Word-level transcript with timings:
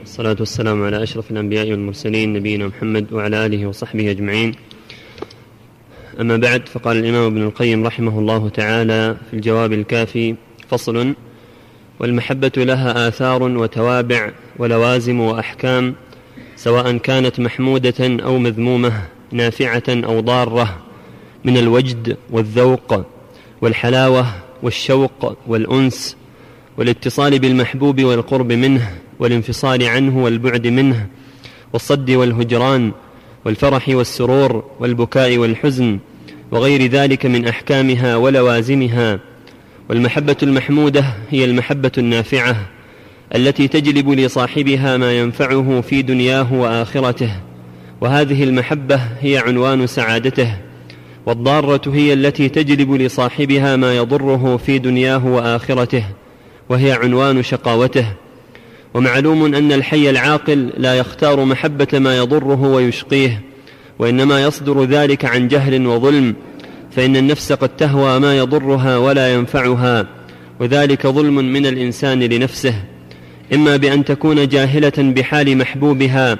والصلاة 0.00 0.36
والسلام 0.40 0.84
على 0.84 1.02
أشرف 1.02 1.30
الأنبياء 1.30 1.70
والمرسلين 1.70 2.32
نبينا 2.32 2.66
محمد 2.66 3.12
وعلى 3.12 3.46
آله 3.46 3.66
وصحبه 3.66 4.10
أجمعين. 4.10 4.54
أما 6.20 6.36
بعد 6.36 6.68
فقال 6.68 6.96
الإمام 6.96 7.26
ابن 7.26 7.42
القيم 7.42 7.86
رحمه 7.86 8.18
الله 8.18 8.48
تعالى 8.48 9.16
في 9.30 9.36
الجواب 9.36 9.72
الكافي 9.72 10.34
فصل 10.68 11.14
والمحبة 12.00 12.52
لها 12.56 13.08
آثار 13.08 13.42
وتوابع 13.42 14.30
ولوازم 14.58 15.20
وأحكام 15.20 15.94
سواء 16.56 16.96
كانت 16.96 17.40
محمودة 17.40 18.24
أو 18.24 18.38
مذمومة 18.38 18.92
نافعة 19.32 19.82
أو 19.88 20.20
ضارة 20.20 20.82
من 21.44 21.56
الوجد 21.56 22.16
والذوق 22.30 23.06
والحلاوة 23.62 24.26
والشوق 24.62 25.36
والأنس 25.46 26.17
والاتصال 26.78 27.38
بالمحبوب 27.38 28.04
والقرب 28.04 28.52
منه 28.52 28.90
والانفصال 29.18 29.82
عنه 29.82 30.24
والبعد 30.24 30.66
منه 30.66 31.06
والصد 31.72 32.10
والهجران 32.10 32.92
والفرح 33.44 33.88
والسرور 33.88 34.64
والبكاء 34.80 35.38
والحزن 35.38 35.98
وغير 36.50 36.90
ذلك 36.90 37.26
من 37.26 37.46
أحكامها 37.46 38.16
ولوازمها. 38.16 39.20
والمحبة 39.90 40.36
المحمودة 40.42 41.04
هي 41.30 41.44
المحبة 41.44 41.92
النافعة 41.98 42.56
التي 43.34 43.68
تجلب 43.68 44.10
لصاحبها 44.10 44.96
ما 44.96 45.18
ينفعه 45.18 45.80
في 45.80 46.02
دنياه 46.02 46.52
وآخرته. 46.52 47.30
وهذه 48.00 48.44
المحبة 48.44 49.00
هي 49.20 49.38
عنوان 49.38 49.86
سعادته 49.86 50.56
والضارة 51.26 51.94
هي 51.94 52.12
التي 52.12 52.48
تجلب 52.48 52.92
لصاحبها 52.92 53.76
ما 53.76 53.96
يضره 53.96 54.56
في 54.56 54.78
دنياه 54.78 55.26
وآخرته. 55.26 56.04
وهي 56.68 56.92
عنوان 56.92 57.42
شقاوته. 57.42 58.06
ومعلوم 58.94 59.54
أن 59.54 59.72
الحي 59.72 60.10
العاقل 60.10 60.72
لا 60.76 60.94
يختار 60.94 61.44
محبة 61.44 61.88
ما 61.92 62.16
يضره 62.16 62.62
ويشقيه 62.62 63.42
وإنما 63.98 64.42
يصدر 64.42 64.84
ذلك 64.84 65.24
عن 65.24 65.48
جهل 65.48 65.86
وظلم 65.86 66.34
فإن 66.90 67.16
النفس 67.16 67.52
قد 67.52 67.68
تهوى 67.68 68.18
ما 68.18 68.38
يضرها 68.38 68.96
ولا 68.96 69.34
ينفعها 69.34 70.06
وذلك 70.60 71.06
ظلم 71.06 71.34
من 71.34 71.66
الإنسان 71.66 72.22
لنفسه. 72.22 72.74
إما 73.54 73.76
بأن 73.76 74.04
تكون 74.04 74.48
جاهلة 74.48 74.92
بحال 74.98 75.58
محبوبها 75.58 76.38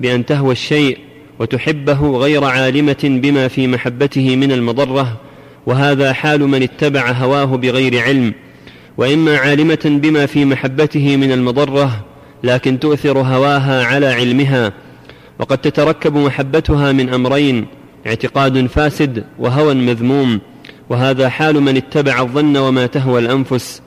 بأن 0.00 0.26
تهوى 0.26 0.52
الشيء 0.52 0.98
وتحبه 1.38 2.18
غير 2.18 2.44
عالمة 2.44 2.98
بما 3.04 3.48
في 3.48 3.66
محبته 3.66 4.36
من 4.36 4.52
المضرة 4.52 5.20
وهذا 5.66 6.12
حال 6.12 6.40
من 6.40 6.62
اتبع 6.62 7.10
هواه 7.10 7.44
بغير 7.44 8.02
علم. 8.02 8.34
وإما 8.98 9.36
عالمة 9.36 9.78
بما 9.84 10.26
في 10.26 10.44
محبته 10.44 11.16
من 11.16 11.32
المضرة 11.32 12.04
لكن 12.44 12.78
تؤثر 12.78 13.18
هواها 13.18 13.84
على 13.84 14.06
علمها 14.06 14.72
وقد 15.38 15.58
تتركب 15.58 16.16
محبتها 16.16 16.92
من 16.92 17.08
أمرين 17.08 17.66
اعتقاد 18.06 18.66
فاسد 18.66 19.24
وهوى 19.38 19.74
مذموم 19.74 20.40
وهذا 20.88 21.28
حال 21.28 21.60
من 21.60 21.76
اتبع 21.76 22.20
الظن 22.20 22.56
وما 22.56 22.86
تهوى 22.86 23.20
الأنفس. 23.20 23.82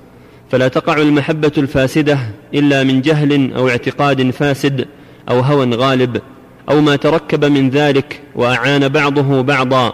فلا 0.52 0.68
تقع 0.68 0.98
المحبة 0.98 1.52
الفاسدة 1.58 2.20
إلا 2.54 2.84
من 2.84 3.02
جهل 3.02 3.54
أو 3.54 3.70
اعتقاد 3.70 4.30
فاسد 4.30 4.88
أو 5.30 5.40
هوى 5.40 5.76
غالب 5.76 6.22
أو 6.70 6.82
ما 6.82 6.96
تركب 6.96 7.46
من 7.46 7.70
ذلك 7.70 8.22
وأعان 8.36 8.90
بعضه 8.90 9.42
بعضا. 9.42 9.94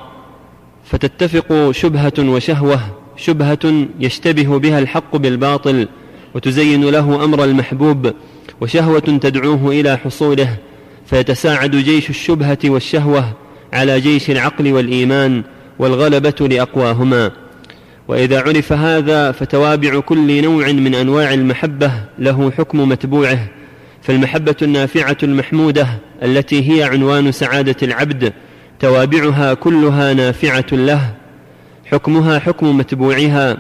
فتتفق 0.84 1.72
شبهة 1.72 2.14
وشهوة 2.20 2.80
شبهة 3.18 3.88
يشتبه 4.00 4.60
بها 4.60 4.80
الحق 4.80 5.16
بالباطل 5.16 5.88
وتزين 6.36 6.86
له 6.86 7.23
أمر 7.23 7.44
المحبوب 7.44 8.14
وشهوة 8.62 9.00
تدعوه 9.00 9.72
إلى 9.72 9.98
حصوله 9.98 10.58
فيتساعد 11.06 11.76
جيش 11.76 12.10
الشبهة 12.10 12.58
والشهوة 12.66 13.34
على 13.73 14.00
جيش 14.00 14.30
العقل 14.32 14.73
والإيمان 14.73 15.44
والغلبة 15.80 16.48
لأقواهما. 16.48 17.32
وإذا 18.08 18.42
عرف 18.42 18.73
هذا 18.73 19.32
فتوابع 19.32 20.00
كل 20.00 20.44
نوع 20.44 20.72
من 20.72 20.95
أنواع 20.95 21.33
المحبة 21.33 21.92
له 22.20 22.52
حكم 22.52 22.89
متبوعه 22.89 23.48
فالمحبة 24.02 24.56
النافعة 24.61 25.17
المحمودة 25.23 25.88
التي 26.23 26.72
هي 26.72 26.83
عنوان 26.83 27.32
سعادة 27.32 27.76
العبد 27.83 28.33
توابعها 28.80 29.54
كلها 29.54 30.14
نافعة 30.14 30.66
له 30.72 31.14
حكمها 31.92 32.39
حكم 32.39 32.77
متبوعها 32.77 33.58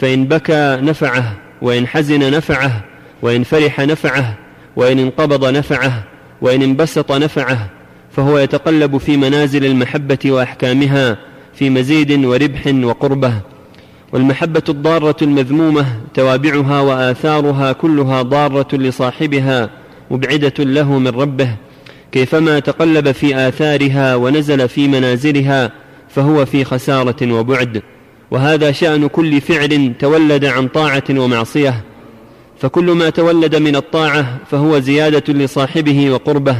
فإن 0.00 0.24
بكى 0.24 0.78
نفعه 0.82 1.32
وإن 1.62 1.86
حزن 1.86 2.30
نفعه 2.30 2.84
وإن 3.22 3.42
فرح 3.42 3.80
نفعه 3.80 4.34
وإن 4.76 4.98
انقبض 4.98 5.44
نفعه 5.44 6.02
وإن 6.42 6.62
انبسط 6.62 7.12
نفعه 7.12 7.66
فهو 8.10 8.38
يتقلب 8.38 8.98
في 8.98 9.16
منازل 9.16 9.64
المحبة 9.64 10.18
وأحكامها 10.26 11.16
في 11.54 11.70
مزيد 11.70 12.24
وربح 12.24 12.66
وقربة. 12.66 13.32
والمحبة 14.12 14.62
الضارة 14.68 15.16
المذمومة 15.22 15.86
توابعها 16.14 16.80
وآثارها 16.80 17.72
كلها 17.72 18.22
ضارة 18.22 18.76
لصاحبها 18.76 19.70
مبعدة 20.10 20.64
له 20.64 20.98
من 20.98 21.08
ربه. 21.08 21.56
كيفما 22.12 22.58
تقلب 22.58 23.12
في 23.12 23.48
آثارها 23.48 24.14
ونزل 24.14 24.68
في 24.68 24.88
منازلها 24.88 25.72
فهو 26.14 26.46
في 26.46 26.64
خسارة 26.64 27.32
وبعد 27.32 27.82
وهذا 28.30 28.72
شأن 28.72 29.06
كل 29.06 29.40
فعل 29.40 29.92
تولد 29.98 30.44
عن 30.44 30.68
طاعة 30.68 31.04
ومعصية 31.10 31.84
فكل 32.60 32.84
ما 32.84 33.10
تولد 33.10 33.56
من 33.56 33.76
الطاعة 33.76 34.38
فهو 34.50 34.78
زيادة 34.78 35.32
لصاحبه 35.32 36.10
وقربه 36.10 36.56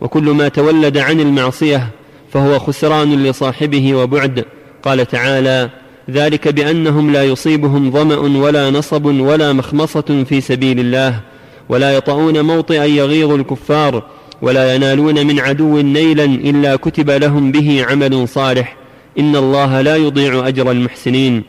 وكل 0.00 0.22
ما 0.22 0.48
تولد 0.48 0.98
عن 0.98 1.20
المعصية 1.20 1.88
فهو 2.32 2.58
خسران 2.58 3.22
لصاحبه 3.24 3.94
وبعد. 3.94 4.44
قال 4.82 5.06
تعالى 5.06 5.70
ذلك 6.10 6.48
بأنهم 6.48 7.12
لا 7.12 7.24
يصيبهم 7.24 7.90
ظمأ 7.90 8.16
ولا 8.16 8.70
نصب 8.70 9.04
ولا 9.04 9.52
مخمصة 9.52 10.24
في 10.28 10.40
سبيل 10.40 10.80
الله 10.80 11.20
ولا 11.68 11.96
يطؤون 11.96 12.40
موطئا 12.40 12.84
يغيظ 12.84 13.30
الكفار 13.30 14.02
ولا 14.42 14.74
ينالون 14.74 15.26
من 15.26 15.40
عدو 15.40 15.80
نيلا 15.80 16.24
إلا 16.24 16.76
كتب 16.76 17.10
لهم 17.10 17.52
به 17.52 17.86
عمل 17.88 18.28
صالح. 18.28 18.81
إن 19.18 19.36
الله 19.36 19.80
لا 19.80 19.96
يضيع 19.96 20.48
أجر 20.48 20.70
المحسنين 20.70 21.42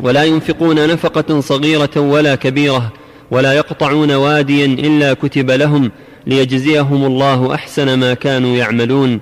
ولا 0.00 0.24
ينفقون 0.24 0.88
نفقة 0.88 1.40
صغيرة 1.40 1.90
ولا 1.96 2.34
كبيرة 2.34 2.92
ولا 3.30 3.52
يقطعون 3.52 4.12
واديا 4.12 4.66
إلا 4.66 5.14
كتب 5.14 5.50
لهم 5.50 5.90
ليجزيهم 6.26 7.04
الله 7.04 7.54
أحسن 7.54 7.98
ما 7.98 8.14
كانوا 8.14 8.56
يعملون 8.56 9.20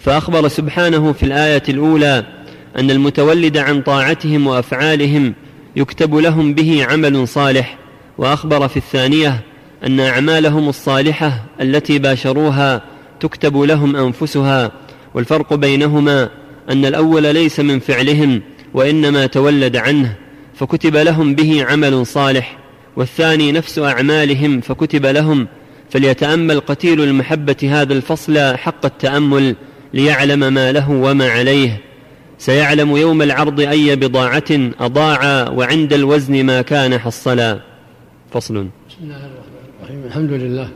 فأخبر 0.00 0.48
سبحانه 0.48 1.12
في 1.12 1.22
الآية 1.22 1.62
الأولى 1.68 2.26
أن 2.78 2.90
المتولد 2.90 3.56
عن 3.56 3.82
طاعتهم 3.82 4.46
وأفعالهم 4.46 5.34
يكتب 5.76 6.14
لهم 6.14 6.54
به 6.54 6.86
عمل 6.90 7.28
صالح 7.28 7.78
وأخبر 8.18 8.68
في 8.68 8.76
الثانية 8.76 9.40
أن 9.86 10.00
أعمالهم 10.00 10.68
الصالحة 10.68 11.44
التي 11.60 11.98
باشروها 11.98 12.82
تكتب 13.20 13.56
لهم 13.56 13.96
أنفسها 13.96 14.72
والفرق 15.14 15.54
بينهما 15.54 16.28
أن 16.70 16.84
الأول 16.84 17.22
ليس 17.34 17.60
من 17.60 17.78
فعلهم 17.78 18.42
وإنما 18.74 19.26
تولد 19.26 19.76
عنه 19.76 20.16
فكتب 20.54 20.96
لهم 20.96 21.34
به 21.34 21.64
عمل 21.64 22.06
صالح 22.06 22.58
والثاني 22.96 23.52
نفس 23.52 23.78
أعمالهم 23.78 24.60
فكتب 24.60 25.06
لهم 25.06 25.48
فليتأمل 25.90 26.60
قتيل 26.60 27.00
المحبة 27.00 27.56
هذا 27.62 27.92
الفصل 27.92 28.56
حق 28.56 28.84
التأمل 28.86 29.56
ليعلم 29.94 30.52
ما 30.52 30.72
له 30.72 30.90
وما 30.90 31.28
عليه. 31.28 31.80
سيعلم 32.38 32.96
يوم 32.96 33.22
العرض 33.22 33.60
أي 33.60 33.96
بضاعة 33.96 34.70
أضاع 34.80 35.48
وعند 35.48 35.92
الوزن 35.92 36.44
ما 36.44 36.62
كان 36.62 36.98
حصلا. 36.98 37.60
فصل. 38.30 38.54
بسم 38.54 38.98
الله 39.02 39.16
الرحمن 39.16 39.72
الرحيم. 39.80 40.04
الحمد 40.06 40.30
لله 40.30 40.68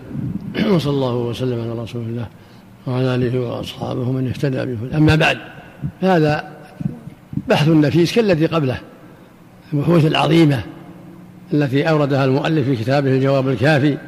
وصلى 0.74 0.92
الله 0.92 1.14
وسلم 1.14 1.60
على 1.60 1.82
رسول 1.82 2.02
الله 2.02 2.28
وعلى 2.86 3.14
آله 3.14 3.40
وأصحابه 3.40 4.12
من 4.12 4.28
اهتدى 4.28 4.56
به. 4.56 4.96
أما 4.96 5.14
بعد 5.14 5.38
هذا 6.00 6.44
بحث 7.48 7.68
نفيس 7.68 8.14
كالذي 8.14 8.46
قبله 8.46 8.78
البحوث 9.72 10.06
العظيمة 10.06 10.60
التي 11.52 11.90
أوردها 11.90 12.24
المؤلف 12.24 12.64
في 12.68 12.76
كتابه 12.76 13.10
الجواب 13.10 13.48
الكافي 13.48 13.98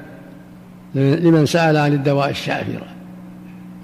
لمن 0.95 1.47
سأل 1.47 1.77
عن 1.77 1.93
الدواء 1.93 2.31
الشافرة 2.31 2.87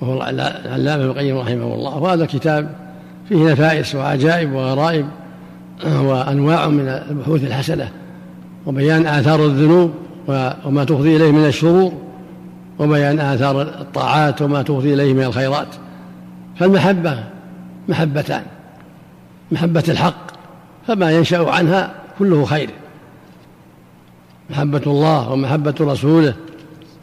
وهو 0.01 0.29
العلامة 0.29 0.95
ابن 0.95 1.05
القيم 1.05 1.39
رحمه 1.39 1.75
الله. 1.75 1.99
وهذا 1.99 2.25
الكتاب 2.25 2.71
فيه 3.29 3.53
نفائس 3.53 3.95
وعجائب 3.95 4.53
وغرائب 4.53 5.07
وأنواع 5.87 6.69
من 6.69 6.89
البحوث 6.89 7.45
الحسنة 7.45 7.89
وبيان 8.67 9.07
آثار 9.07 9.47
الذنوب 9.47 9.93
وما 10.65 10.85
تفضي 10.85 11.17
إليه 11.17 11.33
من 11.33 11.47
الشرور 11.47 11.93
وبيان 12.79 13.21
آثار 13.21 13.63
الطاعات 13.63 14.43
وما 14.43 14.63
تفضي 14.63 14.95
إليه 14.95 15.15
من 15.15 15.23
الخيرات. 15.23 15.69
فالمحبة 16.57 17.34
محبتان 17.89 18.43
محبة 19.53 19.85
الحق 19.89 20.27
فما 20.87 21.13
ينشأ 21.13 21.51
عنها 21.51 21.95
كله 22.19 22.45
خير. 22.45 22.71
محبة 24.51 24.83
الله 24.87 25.31
ومحبة 25.31 25.75
رسوله 25.81 26.35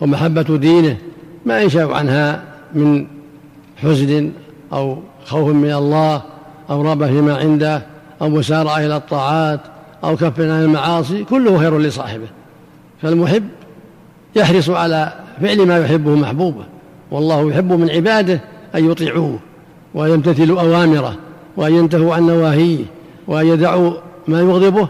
ومحبة 0.02 0.58
دينه 0.58 0.98
ما 1.46 1.62
ينشأ 1.62 1.94
عنها 1.94 2.44
من 2.74 3.08
حزن 3.78 4.32
أو 4.74 4.98
خوف 5.26 5.50
من 5.50 5.74
الله 5.74 6.22
أو 6.70 6.82
رغبة 6.82 7.08
فيما 7.08 7.38
عنده 7.38 7.82
أو 8.22 8.30
مسارعة 8.30 8.78
إلى 8.78 8.96
الطاعات 8.96 9.60
أو 10.04 10.16
كف 10.16 10.40
عن 10.40 10.64
المعاصي 10.64 11.24
كله 11.24 11.60
خير 11.60 11.80
لصاحبه. 11.80 12.28
فالمحب 13.02 13.44
يحرص 14.36 14.70
على 14.70 15.14
فعل 15.42 15.68
ما 15.68 15.78
يحبه 15.78 16.16
محبوبه 16.16 16.66
والله 17.12 17.50
يحب 17.50 17.74
من 17.74 17.90
عباده 17.90 18.40
أن 18.76 18.92
يطيعوه. 18.92 19.40
وأن 19.94 20.12
يمتثلوا 20.12 20.62
أوامره 20.62 21.16
وأن 21.58 21.76
ينتهوا 21.76 22.16
عن 22.16 22.28
نواهيه 22.28 22.86
وأن 23.28 23.48
يدعوا 23.48 23.94
ما 24.28 24.40
يغضبه 24.40 24.90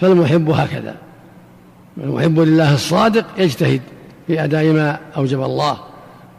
فالمحب 0.00 0.50
هكذا. 0.50 0.94
المحب 2.04 2.40
لله 2.40 2.74
الصادق 2.74 3.24
يجتهد 3.38 3.80
في 4.26 4.44
أداء 4.44 4.64
ما 4.64 4.98
أوجب 5.16 5.42
الله 5.42 5.76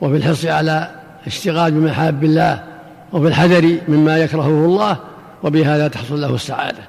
وفي 0.01 0.15
الحرص 0.15 0.45
على 0.45 0.89
اشتغال 1.27 1.71
بمحاب 1.71 2.23
الله 2.23 2.63
وفي 3.13 3.27
الحذر 3.27 3.77
مما 3.87 4.17
يكرهه 4.17 4.65
الله 4.65 4.97
وبهذا 5.43 5.87
تحصل 5.87 6.21
له 6.21 6.35
السعادة. 6.35 6.83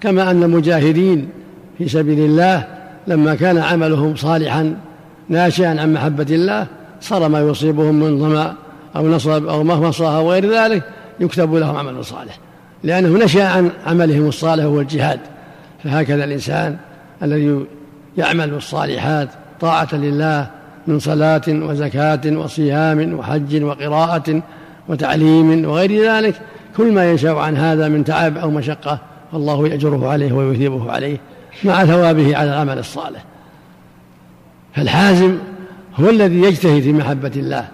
كما 0.00 0.30
أن 0.30 0.42
المجاهدين 0.42 1.28
في 1.78 1.88
سبيل 1.88 2.18
الله 2.18 2.64
لما 3.06 3.34
كان 3.34 3.58
عملهم 3.58 4.16
صالحا 4.16 4.76
ناشئا 5.28 5.80
عن 5.80 5.92
محبة 5.92 6.26
الله 6.30 6.66
صار 7.00 7.28
ما 7.28 7.40
يصيبهم 7.40 7.94
من 7.94 8.18
ظمأ 8.18 8.54
أو 8.96 9.08
نصب 9.08 9.46
أو 9.46 9.64
مهمصة 9.64 10.16
أو 10.16 10.32
غير 10.32 10.50
ذلك 10.50 10.82
يكتب 11.20 11.54
لهم 11.54 11.76
عمل 11.76 12.04
صالح. 12.04 12.38
لأنه 12.82 13.24
نشأ 13.24 13.48
عن 13.48 13.70
عملهم 13.86 14.28
الصالح 14.28 14.64
وهو 14.64 14.80
الجهاد. 14.80 15.20
فهكذا 15.84 16.24
الإنسان 16.24 16.76
الذي 17.22 17.66
يعمل 18.18 18.54
الصالحات 18.54 19.28
طاعة 19.60 19.88
لله 19.92 20.50
من 20.86 20.98
صلاة 20.98 21.42
وزكاة 21.48 22.20
وصيام 22.26 23.18
وحج 23.18 23.62
وقراءة 23.62 24.42
وتعليم 24.88 25.64
وغير 25.64 26.10
ذلك 26.10 26.34
كل 26.76 26.92
ما 26.92 27.10
ينشأ 27.10 27.30
عن 27.30 27.56
هذا 27.56 27.88
من 27.88 28.04
تعب 28.04 28.38
أو 28.38 28.50
مشقة 28.50 28.98
فالله 29.32 29.68
يأجره 29.68 30.08
عليه 30.08 30.32
ويثيبه 30.32 30.92
عليه 30.92 31.16
مع 31.64 31.84
ثوابه 31.84 32.36
على 32.36 32.50
العمل 32.50 32.78
الصالح. 32.78 33.24
فالحازم 34.74 35.38
هو 35.96 36.10
الذي 36.10 36.40
يجتهد 36.40 36.82
في 36.82 36.92
محبة 36.92 37.32
الله. 37.36 37.68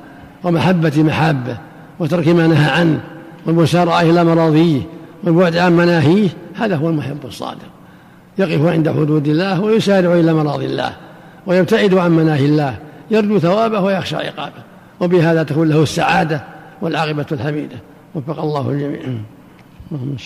ومحبة 0.44 1.02
محابة 1.02 1.58
وترك 1.98 2.28
ما 2.28 2.46
نهى 2.46 2.70
عنه 2.70 3.00
والمسارعة 3.46 4.00
إلى 4.00 4.24
مراضيه 4.24 4.82
والبعد 5.24 5.56
عن 5.56 5.76
مناهيه 5.76 6.28
هذا 6.54 6.76
هو 6.76 6.88
المحب 6.88 7.18
الصادق. 7.24 7.70
يقف 8.38 8.66
عند 8.66 8.90
حدود 8.90 9.28
الله 9.28 9.60
ويسارع 9.60 10.14
إلى 10.14 10.34
مراضي 10.34 10.66
الله 10.66 10.96
ويبتعد 11.46 11.94
عن 11.94 12.10
مناهي 12.10 12.46
الله 12.46 12.78
يرجو 13.10 13.38
ثوابه 13.38 13.80
ويخشى 13.80 14.16
عقابه 14.16 14.62
وبهذا 15.00 15.42
تكون 15.42 15.68
له 15.68 15.82
السعادة 15.82 16.44
والعاقبة 16.82 17.26
الحميدة. 17.32 17.76
وفق 18.14 18.40
الله 18.40 18.70
الجميع. 18.70 19.00
اللهم 19.92 20.16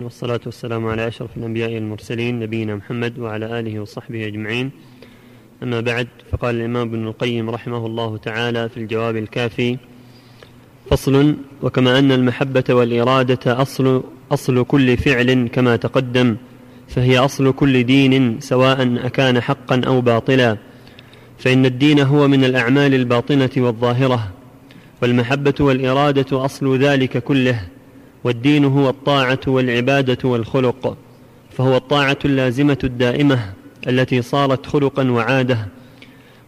والصلاة 0.00 0.40
والسلام 0.46 0.86
على 0.86 1.08
أشرف 1.08 1.36
الأنبياء 1.36 1.74
والمرسلين 1.74 2.38
نبينا 2.38 2.76
محمد 2.76 3.18
وعلى 3.18 3.58
آله 3.60 3.80
وصحبه 3.80 4.26
أجمعين. 4.26 4.70
أما 5.64 5.80
بعد 5.80 6.08
فقال 6.32 6.54
الإمام 6.54 6.88
ابن 6.88 7.06
القيم 7.06 7.50
رحمه 7.50 7.86
الله 7.86 8.16
تعالى 8.16 8.68
في 8.68 8.76
الجواب 8.76 9.16
الكافي 9.16 9.76
فصل 10.90 11.36
وكما 11.62 11.98
أن 11.98 12.12
المحبة 12.12 12.64
والإرادة 12.70 13.62
أصل 13.62 14.02
أصل 14.32 14.64
كل 14.64 14.96
فعل 14.96 15.48
كما 15.52 15.76
تقدم 15.76 16.36
فهي 16.88 17.18
أصل 17.18 17.52
كل 17.52 17.84
دين 17.84 18.40
سواء 18.40 19.06
أكان 19.06 19.40
حقا 19.40 19.80
أو 19.86 20.00
باطلا 20.00 20.56
فإن 21.38 21.66
الدين 21.66 22.00
هو 22.00 22.28
من 22.28 22.44
الأعمال 22.44 22.94
الباطنة 22.94 23.50
والظاهرة 23.56 24.32
والمحبة 25.02 25.54
والإرادة 25.60 26.44
أصل 26.44 26.78
ذلك 26.78 27.18
كله 27.18 27.60
والدين 28.24 28.64
هو 28.64 28.88
الطاعة 28.88 29.40
والعبادة 29.46 30.28
والخلق 30.28 30.96
فهو 31.50 31.76
الطاعة 31.76 32.18
اللازمة 32.24 32.78
الدائمة. 32.84 33.63
التي 33.88 34.22
صارت 34.22 34.66
خلقا 34.66 35.10
وعادة. 35.10 35.68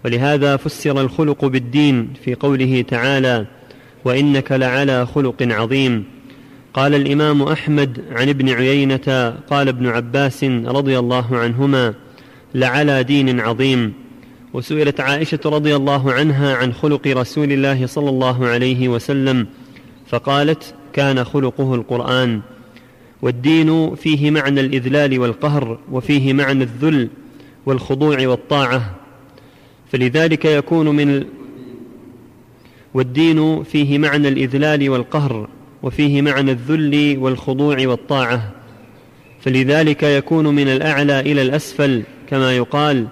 ولهذا 0.04 0.56
فسر 0.56 1.00
الخلق 1.00 1.44
بالدين 1.44 2.08
في 2.24 2.34
قوله 2.34 2.84
تعالى 2.88 3.46
وإنك 4.04 4.52
لعلى 4.52 5.06
خلق 5.06 5.42
عظيم. 5.42 6.04
قال 6.74 6.94
الإمام 6.94 7.42
أحمد 7.42 8.04
عن 8.12 8.28
ابن 8.28 8.48
عيينة 8.48 9.34
قال 9.50 9.68
ابن 9.68 9.86
عباس 9.86 10.44
رضي 10.44 10.98
الله 10.98 11.36
عنهما 11.36 11.94
لعلى 12.54 13.02
دين 13.02 13.40
عظيم. 13.40 13.92
وسئلت 14.52 15.00
عائشة 15.00 15.40
رضي 15.46 15.76
الله 15.76 16.12
عنها 16.12 16.56
عن 16.56 16.72
خلق 16.72 17.06
رسول 17.06 17.52
الله 17.52 17.86
صلى 17.86 18.10
الله 18.10 18.46
عليه 18.46 18.88
وسلم 18.88 19.46
فقالت 20.06 20.74
كان 20.92 21.24
خلقه 21.24 21.74
القرآن. 21.74 22.40
والدين 23.22 23.94
فيه 23.94 24.30
معنى 24.30 24.60
الإذلال 24.60 25.18
والقهر 25.18 25.78
وفيه 25.92 26.32
معنى 26.32 26.64
الذل 26.64 27.08
والخضوع 27.66 28.26
والطاعة. 28.26 28.94
فلذلك 29.92 30.44
يكون 30.44 30.88
من 30.88 31.24
والدين 32.94 33.62
فيه 33.62 33.98
معنى 33.98 34.28
الإذلال 34.28 34.90
والقهر 34.90 35.48
وفيه 35.82 36.22
معنى 36.22 36.50
الذل 36.50 37.16
والخضوع 37.18 37.76
والطاعة. 37.86 38.52
فلذلك 39.40 40.02
يكون 40.02 40.46
من 40.46 40.68
الأعلى 40.68 41.20
إلى 41.20 41.42
الأسفل 41.42 42.02
كما 42.28 42.56
يقال 42.56 43.06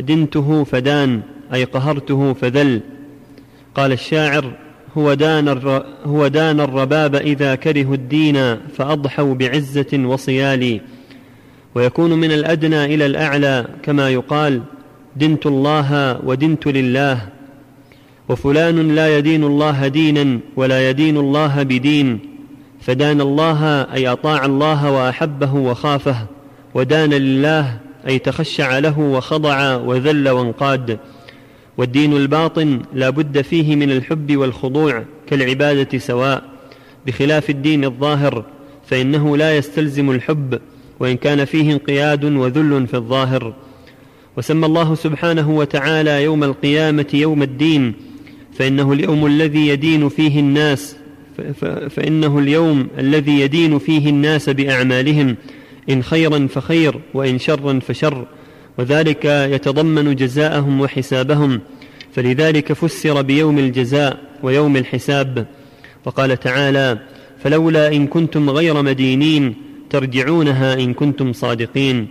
دنته 0.00 0.64
فدان 0.64 1.22
أي 1.54 1.64
قهرته 1.64 2.32
فذل. 2.32 2.80
قال 3.74 3.92
الشاعر 3.92 4.52
هو 4.96 5.14
دان. 5.14 5.48
هو 6.04 6.26
دان 6.26 6.60
الرباب 6.60 7.14
إذا 7.14 7.54
كرهوا 7.54 7.94
الدين 7.94 8.56
فأضحوا 8.56 9.34
بعزة 9.34 10.06
وصيال 10.06 10.80
ويكون 11.74 12.12
من 12.12 12.32
الأدنى 12.32 12.84
إلى 12.84 13.06
الأعلى 13.06 13.66
كما 13.82 14.10
يقال 14.10 14.62
دنت 15.16 15.46
الله 15.46 16.20
ودنت 16.24 16.66
لله. 16.66 17.28
وفلان 18.28 18.94
لا 18.94 19.18
يدين 19.18 19.44
الله 19.44 19.88
دينا 19.88 20.40
ولا 20.56 20.90
يدين 20.90 21.16
الله 21.16 21.62
بدين 21.62 22.18
فدان 22.80 23.20
الله 23.20 23.82
أي 23.92 24.08
أطاع 24.08 24.44
الله 24.44 24.90
وأحبه 24.90 25.54
وخافه 25.54 26.16
ودان 26.74 27.10
لله 27.10 27.78
أي 28.08 28.18
تخشع 28.18 28.78
له 28.78 28.98
وخضع 28.98 29.76
وذل 29.76 30.28
وانقاد. 30.28 30.98
والدين 31.78 32.16
الباطن 32.16 32.80
لا 32.94 33.10
بد 33.10 33.40
فيه 33.40 33.76
من 33.76 33.92
الحب 33.92 34.36
والخضوع 34.36 35.02
كالعبادة 35.26 35.98
سواء. 35.98 36.42
بخلاف 37.06 37.50
الدين 37.50 37.84
الظاهر 37.84 38.44
فإنه 38.86 39.36
لا 39.36 39.56
يستلزم 39.56 40.10
الحب. 40.10 40.60
وإن 41.00 41.16
كان 41.16 41.44
فيه 41.44 41.72
انقياد 41.72 42.24
وذل 42.24 42.86
في 42.86 42.94
الظاهر. 42.94 43.54
وسمى 44.36 44.66
الله 44.66 44.94
سبحانه 44.94 45.50
وتعالى 45.50 46.22
يوم 46.22 46.44
القيامة 46.44 47.06
يوم 47.14 47.42
الدين 47.42 47.94
فإنه 48.52 48.92
اليوم 48.92 49.26
الذي 49.26 49.68
يدين 49.68 50.08
فيه 50.08 50.40
الناس 50.40 50.96
فإنه 51.90 52.38
اليوم 52.38 52.88
الذي 52.98 53.40
يدين 53.40 53.78
فيه 53.78 54.10
الناس 54.10 54.48
بأعمالهم 54.48 55.36
إن 55.90 56.02
خيرا 56.02 56.46
فخير 56.46 57.00
وإن 57.14 57.38
شرا 57.38 57.78
فشر 57.78 58.26
وذلك 58.78 59.24
يتضمن 59.24 60.16
جزاءهم 60.16 60.80
وحسابهم. 60.80 61.60
فلذلك 62.12 62.72
فسر 62.72 63.22
بيوم 63.22 63.58
الجزاء 63.58 64.18
ويوم 64.42 64.76
الحساب. 64.76 65.46
وقال 66.04 66.40
تعالى 66.40 66.98
فلولا 67.38 67.92
إن 67.92 68.06
كنتم 68.06 68.50
غير 68.50 68.82
مدينين 68.82 69.54
ترجعونها 69.92 70.74
إن 70.74 70.94
كنتم 70.94 71.32
صادقين. 71.32 72.08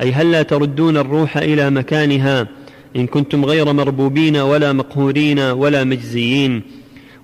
أي 0.00 0.12
هلا 0.12 0.30
لا 0.32 0.42
تردون 0.42 0.96
الروح 0.96 1.36
إلى 1.36 1.70
مكانها 1.70 2.48
إن 2.96 3.06
كنتم 3.06 3.44
غير 3.44 3.72
مربوبين 3.72 4.36
ولا 4.36 4.72
مقهورين 4.72 5.38
ولا 5.38 5.84
مجزيين؟ 5.84 6.62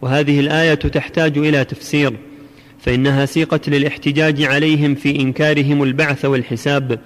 وهذه 0.03 0.41
الآية 0.41 0.75
تحتاج 0.75 1.39
إلى 1.39 1.65
تفسير 1.65 2.13
فإنها 2.79 3.27
سيقت 3.27 3.69
للاحتجاج 3.69 4.43
عليهم 4.43 4.95
في 4.95 5.21
إنكارهم 5.21 5.83
البعث 5.83 6.25
والحساب. 6.25 6.99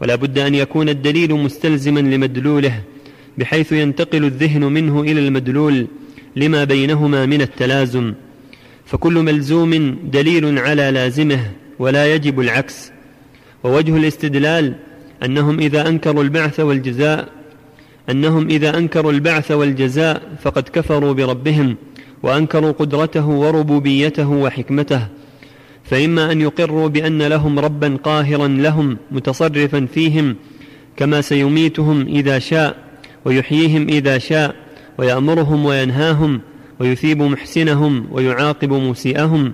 ولا 0.00 0.14
بد 0.14 0.38
أن 0.38 0.54
يكون 0.54 0.88
الدليل 0.88 1.34
مستلزما 1.34 2.00
لمدلوله 2.00 2.80
بحيث 3.38 3.72
ينتقل 3.72 4.24
الذهن 4.24 4.64
منه 4.64 5.00
إلى 5.00 5.20
المدلول 5.20 5.86
لما 6.36 6.64
بينهما 6.64 7.26
من 7.26 7.40
التلازم. 7.42 8.14
فكل 8.86 9.14
ملزوم 9.14 9.98
دليل 10.12 10.58
على 10.58 10.90
لازمه. 10.90 11.40
ولا 11.80 12.14
يجب 12.14 12.40
العكس. 12.40 12.92
ووجه 13.64 13.96
الاستدلال 13.96 14.74
أنهم 15.24 15.58
إذا 15.58 15.88
أنكروا 15.88 16.22
البعث 16.22 16.60
والجزاء 16.60 17.28
أنهم 18.10 18.48
إذا 18.48 18.78
أنكروا 18.78 19.12
البعث 19.12 19.50
والجزاء 19.50 20.22
فقد 20.42 20.68
كفروا 20.68 21.12
بربهم 21.12 21.76
وأنكروا 22.22 22.72
قدرته 22.72 23.26
وربوبيته 23.26 24.30
وحكمته. 24.30 25.06
فإما 25.84 26.32
أن 26.32 26.40
يقروا 26.40 26.88
بأن 26.88 27.22
لهم 27.22 27.58
ربا 27.58 27.96
قاهرا 28.04 28.48
لهم 28.48 28.98
متصرفا 29.10 29.86
فيهم 29.94 30.36
كما 30.96 31.20
سيميتهم 31.20 32.06
إذا 32.06 32.38
شاء 32.38 32.76
ويحييهم 33.24 33.88
إذا 33.88 34.18
شاء 34.18 34.54
ويأمرهم 34.98 35.64
وينهاهم 35.64 36.40
ويثيب 36.80 37.22
محسنهم 37.22 38.06
ويعاقب 38.12 38.72
مسيئهم 38.72 39.52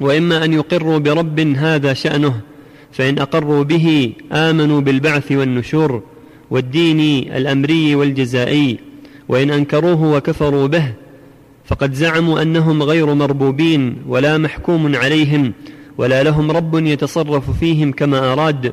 وإما 0.00 0.44
أن 0.44 0.52
يقروا 0.52 0.98
برب 0.98 1.40
هذا 1.40 1.92
شأنه 1.92 2.40
فإن 2.92 3.18
أقروا 3.18 3.64
به 3.64 4.12
آمنوا 4.32 4.80
بالبعث 4.80 5.32
والنشور 5.32 6.02
والدين 6.50 7.32
الأمري 7.32 7.94
والجزائي 7.94 8.78
وإن 9.28 9.50
أنكروه 9.50 10.02
وكفروا 10.02 10.66
به 10.66 10.92
فقد 11.64 11.94
زعموا 11.94 12.42
أنهم 12.42 12.82
غير 12.82 13.14
مربوبين 13.14 13.96
ولا 14.08 14.38
محكوم 14.38 14.96
عليهم 14.96 15.52
ولا 15.98 16.22
لهم 16.22 16.50
رب 16.50 16.86
يتصرف 16.86 17.58
فيهم 17.60 17.92
كما 17.92 18.32
أراد 18.32 18.72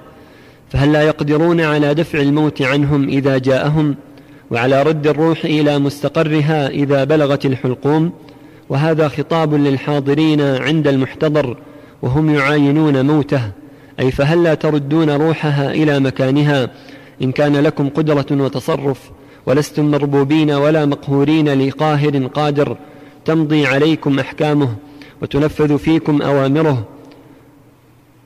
فهل 0.69 0.93
لا 0.93 1.01
يقدرون 1.01 1.61
على 1.61 1.93
دفع 1.93 2.19
الموت 2.19 2.61
عنهم 2.61 3.07
إذا 3.07 3.37
جاءهم؟ 3.37 3.95
وعلى 4.51 4.83
رد 4.83 5.07
الروح 5.07 5.45
إلى 5.45 5.79
مستقرها 5.79 6.67
إذا 6.69 7.03
بلغت 7.03 7.45
الحلقوم 7.45 8.11
وهذا 8.69 9.07
خطاب 9.07 9.53
للحاضرين 9.53 10.41
عند 10.41 10.87
المحتضر 10.87 11.57
وهم 12.01 12.35
يعاينون 12.35 13.05
موته. 13.05 13.41
أي 13.99 14.11
فهل 14.11 14.43
لا 14.43 14.53
تردون 14.53 15.09
روحها 15.09 15.71
إلى 15.71 15.99
مكانها؟ 15.99 16.69
إن 17.21 17.31
كان 17.31 17.55
لكم 17.55 17.89
قدرة 17.89 18.25
وتصرف 18.31 19.11
ولستم 19.45 19.91
مربوبين 19.91 20.51
ولا 20.51 20.85
مقهورين 20.85 21.67
لقاهر 21.67 22.27
قادر 22.27 22.77
تمضي 23.25 23.65
عليكم 23.65 24.19
أحكامه 24.19 24.75
وتنفذ 25.21 25.77
فيكم 25.77 26.21
أوامره. 26.21 26.87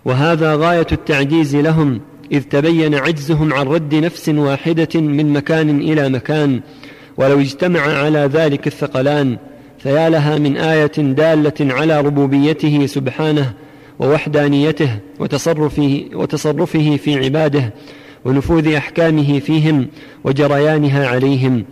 وهذا 0.06 0.56
غاية 0.56 0.88
التعجيز 0.92 1.56
لهم 1.56 2.02
إذ 2.32 2.42
تبين 2.42 2.96
عجزهم 2.96 3.54
عن 3.54 3.66
رد 3.66 3.96
نفس 3.96 4.30
واحدة 4.30 5.02
من 5.02 5.34
مكان 5.34 5.82
إلى 5.82 6.10
مكان 6.10 6.62
ولو 7.18 7.40
اجتمع 7.40 7.80
على 7.80 8.20
ذلك 8.20 8.68
الثقلان. 8.68 9.38
فيا 9.84 10.10
لها 10.10 10.38
من 10.38 10.58
آية 10.58 10.92
دالة 10.98 11.74
على 11.74 12.02
ربوبيته 12.02 12.86
سبحانه 12.86 13.54
ووحدانيته 14.00 14.90
وتصرفه, 15.20 16.06
وتصرفه 16.14 16.98
في 16.98 17.24
عباده 17.26 17.74
ونفوذ 18.26 18.74
أحكامه 18.74 19.40
فيهم 19.40 19.88
وجريانها 20.24 21.08
عليهم. 21.08 21.64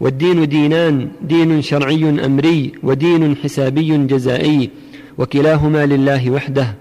والدين 0.00 0.48
دينان 0.48 1.08
دين 1.22 1.62
شرعي 1.62 2.24
أمري 2.24 2.72
ودين 2.82 3.36
حسابي 3.36 3.96
جزائي 4.06 4.70
وكلاهما 5.18 5.86
لله 5.86 6.30
وحده. 6.30 6.74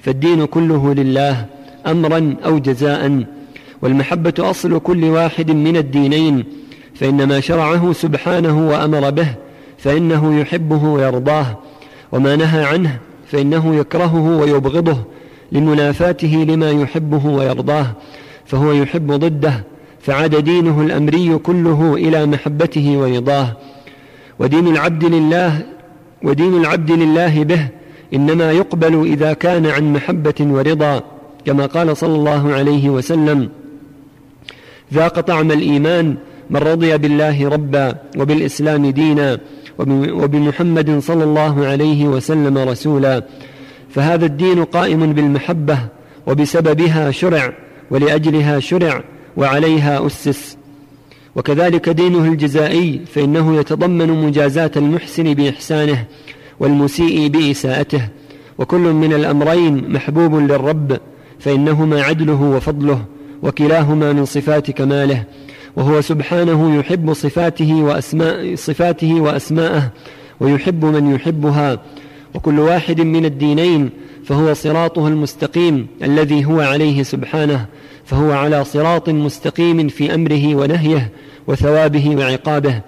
فالدين 0.00 0.44
كله 0.44 0.94
لله 0.94 1.46
امرا 1.86 2.36
أو 2.44 2.58
جزاء. 2.58 3.24
والمحبة 3.82 4.34
أصل 4.38 4.78
كل 4.78 5.04
واحد 5.04 5.50
من 5.50 5.76
الدينين 5.76 6.44
فإن 6.94 7.28
ما 7.28 7.40
شرعه 7.40 7.92
سبحانه 7.92 8.68
وأمر 8.68 9.10
به 9.10 9.49
فإنه 9.82 10.40
يحبه 10.40 10.84
ويرضاه 10.84 11.58
وما 12.12 12.36
نهى 12.36 12.64
عنه 12.64 12.98
فإنه 13.26 13.76
يكرهه 13.76 14.38
ويبغضه 14.40 14.98
لمنافاته 15.52 16.44
لما 16.48 16.70
يحبه 16.70 17.26
ويرضاه 17.26 17.86
فهو 18.46 18.72
يحب 18.72 19.12
ضده 19.12 19.64
فعاد 20.00 20.44
دينه 20.44 20.80
الأمري 20.80 21.38
كله 21.38 21.94
إلى 21.94 22.26
محبته 22.26 22.98
ورضاه. 22.98 23.56
ودين 24.38 24.68
العبد 24.68 25.04
لله 25.04 25.62
ودين 26.22 26.54
العبد 26.60 26.90
لله 26.90 27.44
به 27.44 27.68
إنما 28.14 28.52
يقبل 28.52 29.06
إذا 29.06 29.32
كان 29.32 29.66
عن 29.66 29.92
محبة 29.92 30.34
ورضا 30.40 31.02
كما 31.46 31.66
قال 31.66 31.96
صلى 31.96 32.14
الله 32.14 32.52
عليه 32.52 32.90
وسلم 32.90 33.48
ذاق 34.94 35.20
طعم 35.20 35.52
الإيمان 35.52 36.16
من 36.50 36.56
رضي 36.56 36.98
بالله 36.98 37.48
ربا 37.48 37.94
وبالإسلام 38.18 38.90
دينا 38.90 39.38
وبمحمد 39.88 40.98
صلى 40.98 41.24
الله 41.24 41.66
عليه 41.66 42.04
وسلم 42.04 42.58
رسولا. 42.58 43.24
فهذا 43.90 44.26
الدين 44.26 44.64
قائم 44.64 45.12
بالمحبة 45.12 45.78
وبسببها 46.26 47.10
شرع 47.10 47.52
ولأجلها 47.90 48.60
شرع 48.60 49.02
وعليها 49.36 50.06
أسس. 50.06 50.56
وكذلك 51.36 51.88
دينه 51.88 52.24
الجزائي 52.24 53.00
فإنه 53.14 53.56
يتضمن 53.56 54.26
مجازاه 54.26 54.70
المحسن 54.76 55.34
بإحسانه 55.34 56.04
والمسيء 56.60 57.28
بإساءته. 57.28 58.08
وكل 58.58 58.78
من 58.92 59.12
الأمرين 59.12 59.92
محبوب 59.92 60.34
للرب 60.34 60.98
فإنهما 61.38 62.02
عدله 62.02 62.42
وفضله 62.42 63.04
وكلاهما 63.42 64.12
من 64.12 64.24
صفات 64.24 64.70
كماله. 64.70 65.24
وهو 65.76 66.00
سبحانه 66.00 66.78
يحب 66.78 67.12
صفاته 67.12 67.74
واسماء 67.74 68.54
صفاته 68.54 69.20
وأسماءه 69.20 69.90
ويحب 70.40 70.84
من 70.84 71.14
يحبها. 71.14 71.78
وكل 72.34 72.58
واحد 72.58 73.00
من 73.00 73.24
الدينين 73.24 73.90
فهو 74.24 74.54
صراطه 74.54 75.08
المستقيم 75.08 75.86
الذي 76.02 76.44
هو 76.44 76.60
عليه 76.60 77.02
سبحانه 77.02 77.66
فهو 78.04 78.32
على 78.32 78.64
صراط 78.64 79.08
مستقيم 79.08 79.88
في 79.88 80.14
أمره 80.14 80.54
ونهيه 80.54 81.10
وثوابه 81.46 82.16
وعقابه. 82.16 82.80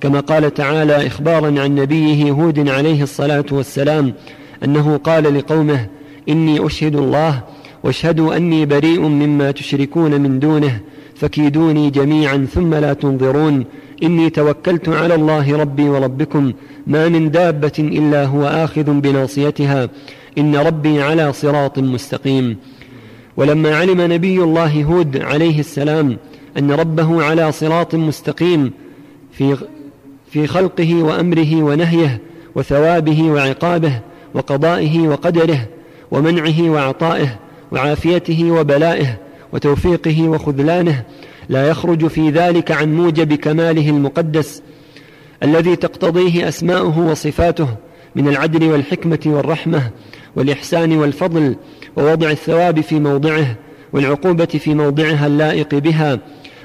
كما 0.00 0.20
قال 0.20 0.54
تعالى 0.54 1.06
إخبارا 1.06 1.60
عن 1.60 1.74
نبيه 1.74 2.30
هود 2.30 2.68
عليه 2.68 3.02
الصلاة 3.02 3.44
والسلام 3.52 4.14
أنه 4.64 4.96
قال 4.96 5.38
لقومه 5.38 5.86
إني 6.28 6.66
أشهد 6.66 6.96
الله 6.96 7.40
واشهدوا 7.82 8.36
أني 8.36 8.66
بريء 8.66 9.00
مما 9.00 9.50
تشركون 9.50 10.20
من 10.20 10.38
دونه 10.38 10.80
فكيدوني 11.20 11.90
جميعا 11.90 12.46
ثم 12.54 12.74
لا 12.74 12.92
تنظرون. 12.92 13.64
إني 14.02 14.30
توكلت 14.30 14.88
على 14.88 15.14
الله 15.14 15.56
ربي 15.56 15.88
وربكم 15.88 16.52
ما 16.86 17.08
من 17.08 17.30
دابة 17.30 17.72
إلا 17.78 18.24
هو 18.24 18.46
آخذ 18.46 18.90
بناصيتها. 19.00 19.88
إن 20.38 20.56
ربي 20.56 21.02
على 21.02 21.32
صراط 21.32 21.78
مستقيم. 21.78 22.56
ولما 23.36 23.76
علم 23.76 24.00
نبي 24.12 24.42
الله 24.42 24.82
هود 24.82 25.16
عليه 25.16 25.60
السلام 25.60 26.16
أن 26.58 26.70
ربه 26.70 27.24
على 27.24 27.52
صراط 27.52 27.94
مستقيم 27.94 28.72
في 29.32 29.56
في 30.30 30.46
خلقه 30.46 31.02
وأمره 31.02 31.62
ونهيه 31.62 32.20
وثوابه 32.54 33.22
وعقابه 33.22 34.00
وقضائه 34.34 35.08
وقدره 35.08 35.66
ومنعه 36.10 36.70
وعطائه 36.70 37.38
وعافيته 37.72 38.50
وبلائه 38.50 39.18
وتوفيقه 39.52 40.28
وخذلانه 40.28 41.02
لا 41.48 41.68
يخرج 41.68 42.06
في 42.06 42.30
ذلك 42.30 42.70
عن 42.70 42.96
موجب 42.96 43.34
كماله 43.34 43.90
المقدس 43.90 44.62
الذي 45.42 45.76
تقتضيه 45.76 46.48
أسماؤه 46.48 46.98
وصفاته 46.98 47.68
من 48.16 48.28
العدل 48.28 48.70
والحكمة 48.70 49.20
والرحمة 49.26 49.90
والإحسان 50.36 50.96
والفضل 50.96 51.56
ووضع 51.96 52.30
الثواب 52.30 52.80
في 52.80 53.00
موضعه 53.00 53.56
والعقوبة 53.92 54.44
في 54.44 54.74
موضعها 54.74 55.26
اللائق 55.26 55.74
بها 55.74 56.18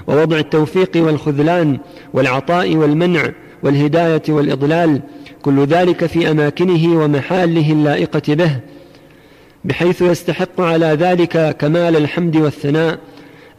ووضع 0.07 0.37
التوفيق 0.37 0.91
والخذلان 0.95 1.79
والعطاء 2.13 2.75
والمنع 2.75 3.31
والهداية 3.63 4.21
والإضلال 4.29 5.01
كل 5.41 5.65
ذلك 5.65 6.05
في 6.05 6.31
أماكنه 6.31 7.03
ومحاله 7.03 7.71
اللائقة 7.71 8.33
به 8.35 8.59
بحيث 9.65 10.01
يستحق 10.01 10.61
على 10.61 10.85
ذلك 10.85 11.57
كمال 11.57 11.95
الحمد 11.95 12.35
والثناء 12.37 12.99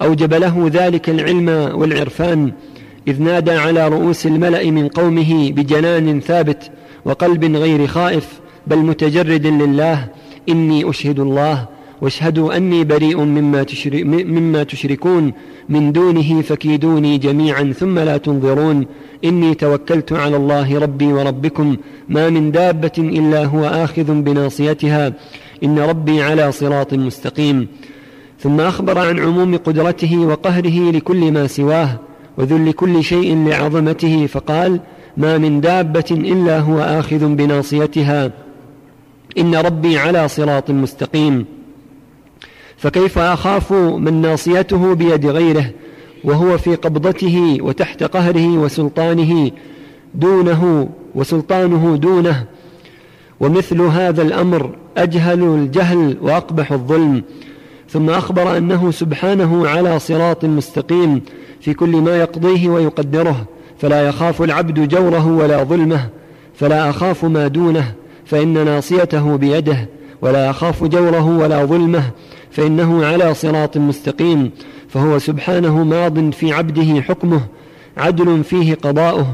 أوجب 0.03 0.35
له 0.35 0.71
ذلك 0.73 1.11
العلم 1.11 1.49
والعرفان 1.49 2.53
إذ 3.09 3.23
نادى 3.23 3.51
على 3.51 3.89
رؤوس 3.89 4.27
الملأ 4.27 4.71
من 4.71 4.89
قومه 4.89 5.53
بجنان 5.53 6.21
ثابت 6.21 6.71
وقلب 7.05 7.57
غير 7.57 7.87
خائف 7.87 8.41
بل 8.67 8.79
متجرد 8.79 9.47
لله 9.47 10.09
إني 10.49 10.91
أشهد 10.91 11.21
الله 11.21 11.67
واشهدوا 12.01 12.57
أني 12.57 12.85
بريء 12.85 13.21
مما, 13.21 13.63
تشرك 13.63 14.07
مما 14.07 14.63
تشركون 14.63 15.33
من 15.69 15.93
دونه 15.93 16.43
فكيدوني 16.43 17.19
جميعا 17.19 17.75
ثم 17.79 17.99
لا 17.99 18.17
تنظرون 18.17 18.87
إني 19.25 19.55
توكلت 19.55 20.13
على 20.13 20.37
الله 20.37 20.79
ربي 20.79 21.13
وربكم 21.13 21.77
ما 22.09 22.31
من 22.31 22.51
دابة 22.51 22.93
إلا 22.99 23.45
هو 23.45 23.65
آخذ 23.65 24.13
بناصيتها 24.13 25.13
إن 25.65 25.79
ربي 25.79 26.23
على 26.23 26.53
صراط 26.53 26.95
مستقيم. 26.95 27.69
ثم 28.41 28.61
أخبر 28.61 28.99
عن 28.99 29.19
عموم 29.19 29.57
قدرته 29.57 30.19
وقهره 30.19 30.91
لكل 30.91 31.33
ما 31.33 31.47
سواه 31.47 32.01
وذل 32.39 32.73
كل 32.73 33.05
شيء 33.05 33.49
لعظمته 33.49 34.27
فقال 34.27 34.81
ما 35.17 35.39
من 35.39 35.61
دابة 35.61 36.05
إلا 36.11 36.59
هو 36.59 36.81
آخذ 36.81 37.27
بناصيتها. 37.27 38.31
إن 39.39 39.55
ربي 39.55 39.99
على 39.99 40.29
صراط 40.29 40.71
مستقيم. 40.71 41.47
فكيف 42.77 43.19
أخاف 43.19 43.73
من 43.73 44.21
ناصيته 44.21 44.95
بيد 44.95 45.27
غيره 45.27 45.71
وهو 46.25 46.59
في 46.59 46.75
قبضته 46.75 47.59
وتحت 47.61 48.03
قهره 48.03 48.59
وسلطانه 48.59 49.51
دونه 50.15 50.89
وسلطانه 51.15 51.97
دونه؟ 51.97 52.45
ومثل 53.41 53.81
هذا 53.81 54.23
الأمر 54.23 54.71
أجهل 54.97 55.43
الجهل 55.43 56.17
وأقبح 56.23 56.73
الظلم. 56.73 57.23
ثم 57.91 58.11
أخبر 58.11 58.57
أنه 58.57 58.91
سبحانه 58.91 59.69
على 59.69 59.99
صراط 59.99 60.45
مستقيم 60.45 61.23
في 61.61 61.75
كل 61.75 61.97
ما 61.97 62.17
يقضيه 62.17 62.69
ويقدره 62.69 63.45
فلا 63.79 64.09
يخاف 64.09 64.43
العبد 64.43 64.89
جوره 64.89 65.27
ولا 65.27 65.65
ظلمه 65.65 66.09
فلا 66.55 66.91
أخاف 66.91 67.25
ما 67.25 67.49
دونه 67.49 67.93
فإن 68.27 68.65
ناصيته 68.65 69.37
بيده 69.37 69.89
ولا 70.23 70.51
أخاف 70.51 70.85
جوره 70.85 71.27
ولا 71.27 71.65
ظلمه 71.65 72.03
فإنه 72.51 73.07
على 73.07 73.35
صراط 73.35 73.77
مستقيم 73.77 74.51
فهو 74.89 75.19
سبحانه 75.19 75.85
ماض 75.85 76.31
في 76.31 76.53
عبده 76.53 77.03
حكمه 77.03 77.41
عدل 77.97 78.45
فيه 78.45 78.75
قضاؤه 78.75 79.27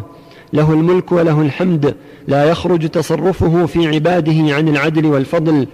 له 0.52 0.73
الملك 0.73 1.12
وله 1.12 1.40
الحمد 1.40 1.95
لا 2.28 2.45
يخرج 2.45 2.88
تصرفه 2.88 3.66
في 3.66 3.87
عباده 3.87 4.54
عن 4.54 4.69
العدل 4.69 5.07
والفضل. 5.07 5.66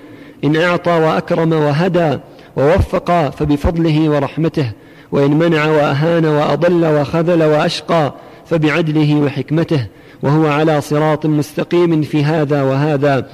إن 0.44 0.56
أعطى 0.56 0.90
وأكرم 0.90 1.52
وهدى 1.52 2.18
ووفق 2.56 3.30
فبفضله 3.30 4.10
ورحمته 4.10 4.72
وإن 5.12 5.38
منع 5.38 5.66
وأهان 5.66 6.24
وأضل 6.26 7.00
وخذل 7.00 7.42
وأشقى 7.42 8.14
فبعدله 8.46 9.14
وحكمته. 9.14 9.86
وهو 10.22 10.46
على 10.46 10.80
صراط 10.80 11.26
مستقيم 11.26 12.02
في 12.02 12.24
هذا 12.24 12.62
وهذا. 12.62 13.26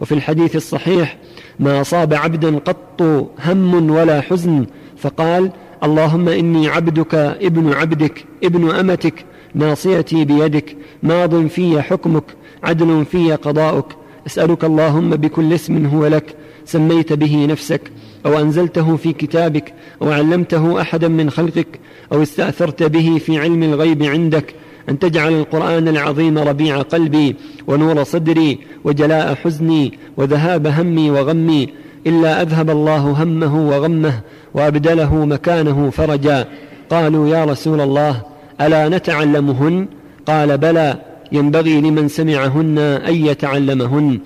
وفي 0.00 0.14
الحديث 0.14 0.56
الصحيح 0.56 1.16
ما 1.60 1.80
أصاب 1.80 2.14
عبدا 2.14 2.58
قط 2.58 3.02
هم 3.44 3.90
ولا 3.90 4.20
حزن 4.20 4.66
فقال 4.96 5.50
اللهم 5.84 6.28
إني 6.28 6.68
عبدك 6.68 7.14
ابن 7.14 7.72
عبدك 7.72 8.24
ابن 8.44 8.70
أمتك 8.70 9.24
ناصيتي 9.56 10.24
بيدك 10.24 10.76
ماض 11.02 11.46
في 11.46 11.82
حكمك 11.82 12.24
عدل 12.62 13.04
في 13.04 13.32
قضاؤك. 13.32 13.86
أسألك 14.26 14.64
اللهم 14.64 15.10
بكل 15.10 15.52
اسم 15.52 15.86
هو 15.86 16.06
لك 16.06 16.36
سميت 16.64 17.12
به 17.12 17.46
نفسك 17.46 17.80
أو 18.26 18.38
أنزلته 18.38 18.96
في 18.96 19.12
كتابك 19.12 19.74
أو 20.02 20.12
علمته 20.12 20.80
أحدا 20.80 21.08
من 21.08 21.30
خلقك 21.30 21.80
أو 22.12 22.22
استأثرت 22.22 22.82
به 22.82 23.18
في 23.18 23.38
علم 23.38 23.62
الغيب 23.62 24.02
عندك. 24.02 24.54
أن 24.88 24.98
تجعل 24.98 25.32
القرآن 25.32 25.88
العظيم 25.88 26.38
ربيع 26.38 26.82
قلبي 26.82 27.36
ونور 27.66 28.02
صدري 28.04 28.58
وجلاء 28.84 29.34
حزني 29.34 29.98
وذهاب 30.16 30.66
همي 30.66 31.10
وغمي. 31.10 31.68
إلا 32.06 32.42
أذهب 32.42 32.70
الله 32.70 33.22
همه 33.22 33.68
وغمه 33.68 34.20
وأبدله 34.54 35.24
مكانه 35.24 35.90
فرجا. 35.90 36.48
قالوا 36.90 37.28
يا 37.28 37.44
رسول 37.44 37.80
الله 37.80 38.22
ألا 38.60 38.88
نتعلمهن؟ 38.88 39.88
قال 40.26 40.58
بلى 40.58 40.96
ينبغي 41.32 41.80
لمن 41.80 42.08
سمعهن 42.08 42.78
أن 42.78 43.14
يتعلمهن. 43.14 44.20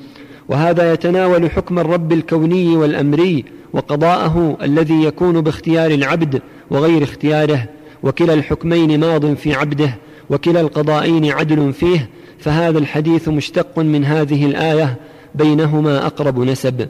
وهذا 0.49 0.93
يتناول 0.93 1.51
حكم 1.51 1.79
الرب 1.79 2.13
الكوني 2.13 2.77
والأمري 2.77 3.45
وقضاءه 3.73 4.57
الذي 4.63 5.05
يكون 5.05 5.41
باختيار 5.41 5.91
العبد 5.91 6.43
وغير 6.71 7.03
اختياره. 7.03 7.65
وكلا 8.03 8.35
الحكمين 8.35 9.01
ماض 9.01 9.35
في 9.35 9.55
عبده 9.55 9.95
وكلا 10.31 10.61
القضائين 10.61 11.31
عدل 11.31 11.73
فيه 11.73 12.09
فهذا 12.39 12.79
الحديث 12.79 13.29
مشتق 13.29 13.79
من 13.79 14.05
هذه 14.05 14.47
الآية 14.47 14.97
بينهما 15.35 16.07
أقرب 16.07 16.39
نسب. 16.39 16.89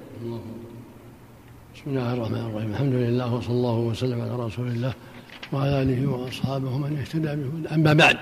بسم 1.75 1.87
الله 1.87 2.15
الرحمن 2.15 2.37
الرحيم. 2.37 2.71
الحمد 2.71 2.93
لله 2.93 3.35
وصلى 3.35 3.53
الله 3.53 3.79
وسلم 3.79 4.21
على 4.21 4.45
رسول 4.47 4.69
الله. 4.69 4.93
وعلى 5.53 5.83
آله 5.83 6.07
وأصحابه 6.07 6.79
من 6.79 6.99
اهتدى 6.99 7.37
به 7.37 7.75
أما 7.75 7.93
بعد 7.93 8.17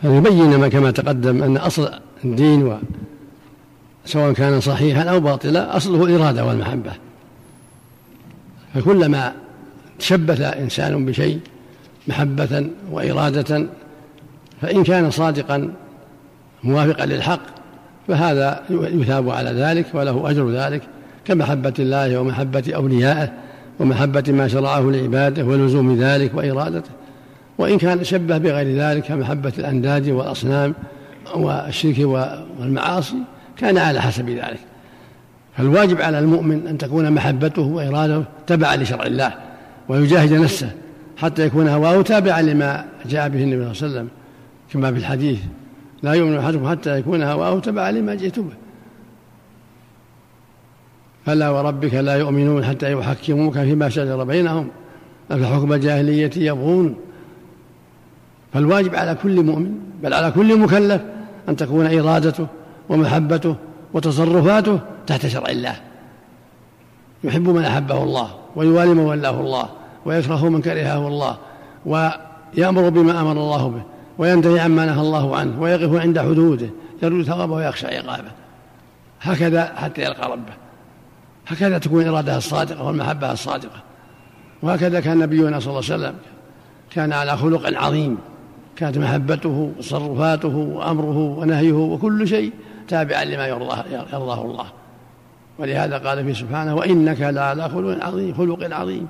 فيبين 0.00 0.56
ما 0.56 0.68
كما 0.68 0.90
تقدم 0.90 1.42
أن 1.42 1.56
أصل 1.56 1.90
الدين 2.24 2.78
سواء 4.04 4.32
كان 4.32 4.60
صحيحا 4.60 5.02
أو 5.02 5.20
باطلا 5.20 5.76
أصله 5.76 6.04
الإرادة 6.04 6.44
والمحبة. 6.44 6.92
فكلما 8.74 9.32
تشبث 9.98 10.40
إنسان 10.40 11.04
بشيء 11.06 11.40
محبة 12.08 12.66
وإرادة 12.90 13.66
فإن 14.60 14.84
كان 14.84 15.10
صادقا 15.10 15.72
موافقا 16.64 17.06
للحق 17.06 17.40
فهذا 18.08 18.62
يثاب 18.70 19.30
على 19.30 19.50
ذلك 19.50 19.86
وله 19.94 20.30
أجر 20.30 20.50
ذلك 20.50 20.82
كمحبة 21.24 21.74
الله 21.78 22.18
ومحبة 22.18 22.72
أوليائه. 22.74 23.32
ومحبة 23.80 24.24
ما 24.28 24.48
شرعه 24.48 24.90
لعباده 24.90 25.44
ولزوم 25.44 25.96
ذلك 25.96 26.34
وإرادته. 26.34 26.90
وإن 27.58 27.78
كان 27.78 28.04
شبه 28.04 28.38
بغير 28.38 28.76
ذلك 28.76 29.02
كمحبة 29.02 29.52
الأنداد 29.58 30.08
والأصنام 30.08 30.74
والشرك 31.34 31.98
والمعاصي 32.60 33.16
كان 33.56 33.78
على 33.78 34.00
حسب 34.00 34.28
ذلك. 34.28 34.60
فالواجب 35.56 36.00
على 36.00 36.18
المؤمن 36.18 36.66
أن 36.66 36.78
تكون 36.78 37.10
محبته 37.10 37.62
وإرادته 37.62 38.24
تبعا 38.46 38.76
لشرع 38.76 39.06
الله 39.06 39.34
ويجاهد 39.88 40.32
نفسه 40.32 40.70
حتى 41.16 41.46
يكون 41.46 41.68
هواه 41.68 42.02
تابعا 42.02 42.42
لما 42.42 42.84
جاء 43.06 43.28
به 43.28 43.42
النبي 43.42 43.74
صلى 43.74 43.86
الله 43.86 43.98
عليه 43.98 44.08
وسلم. 44.08 44.08
كما 44.72 44.92
في 44.92 44.98
الحديث 44.98 45.38
لا 46.02 46.12
يؤمن 46.12 46.38
أحدكم 46.38 46.70
حتى 46.70 46.98
يكون 46.98 47.22
هواه 47.22 47.60
تبعا 47.60 47.90
لما 47.90 48.14
جئت 48.14 48.38
به. 48.38 48.52
فلا 51.26 51.50
وربك 51.50 51.94
لا 51.94 52.14
يؤمنون 52.14 52.64
حتى 52.64 52.92
يحكموك 52.92 53.58
فيما 53.58 53.88
شجر 53.88 54.24
بينهم. 54.24 54.68
أفحكم 55.30 55.72
الجاهلية 55.72 56.30
يبغون؟ 56.36 56.96
فالواجب 58.52 58.94
على 58.94 59.14
كل 59.22 59.42
مؤمن 59.42 59.74
بل 60.02 60.14
على 60.14 60.30
كل 60.30 60.58
مكلف 60.58 61.02
أن 61.48 61.56
تكون 61.56 61.98
إرادته 61.98 62.46
ومحبته 62.88 63.56
وتصرفاته 63.94 64.80
تحت 65.06 65.26
شرع 65.26 65.48
الله. 65.48 65.76
يحب 67.24 67.48
من 67.48 67.64
أحبه 67.64 68.02
الله 68.02 68.28
ويوالي 68.56 68.94
من 68.94 69.04
ولاه 69.04 69.40
الله 69.40 69.68
ويكره 70.04 70.48
من 70.48 70.60
كرهه 70.60 71.08
الله 71.08 71.36
ويأمر 71.86 72.88
بما 72.88 73.20
أمر 73.20 73.32
الله 73.32 73.68
به 73.68 73.82
وينتهي 74.18 74.60
عما 74.60 74.86
نهى 74.86 75.00
الله 75.00 75.36
عنه 75.36 75.60
ويقف 75.60 76.00
عند 76.00 76.18
حدوده 76.18 76.70
يرجو 77.02 77.22
ثوابه 77.22 77.54
ويخشى 77.54 77.86
عقابه. 77.86 78.30
هكذا 79.20 79.72
حتى 79.76 80.02
يلقى 80.02 80.32
ربه. 80.32 80.52
هكذا 81.46 81.78
تكون 81.78 82.08
إرادة 82.08 82.36
الصادقة 82.36 82.82
والمحبة 82.82 83.32
الصادقة. 83.32 83.82
وهكذا 84.62 85.00
كان 85.00 85.18
نبينا 85.18 85.60
صلى 85.60 85.70
الله 85.70 85.92
عليه 85.92 86.02
وسلم. 86.04 86.14
كان 86.90 87.12
على 87.12 87.36
خلق 87.36 87.78
عظيم. 87.78 88.18
كانت 88.76 88.98
محبته 88.98 89.72
وتصرفاته 89.78 90.56
وأمره 90.56 91.18
ونهيه 91.18 91.72
وكل 91.72 92.28
شيء 92.28 92.52
تابعا 92.88 93.24
لما 93.24 93.46
يرضاه, 93.46 93.84
يرضاه 94.12 94.44
الله. 94.44 94.66
ولهذا 95.58 95.98
قال 95.98 96.24
في 96.24 96.34
سبحانه 96.34 96.74
وإنك 96.74 97.20
لعلى 97.20 97.68
خلق 97.68 98.04
عظيم 98.04 98.34
خلق 98.34 98.76
عظيم. 98.76 99.08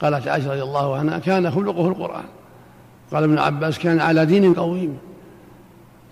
قالت 0.00 0.28
عائشة 0.28 0.50
رضي 0.50 0.62
الله 0.62 0.96
عنها 0.96 1.18
كان 1.18 1.50
خلقه 1.50 1.88
القرآن. 1.88 2.24
قال 3.12 3.24
ابن 3.24 3.38
عباس 3.38 3.78
كان 3.78 4.00
على 4.00 4.26
دين 4.26 4.54
قويم. 4.54 4.98